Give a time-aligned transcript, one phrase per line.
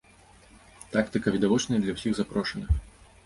[0.95, 2.73] Тактыка відавочная і для ўсіх запрошаных.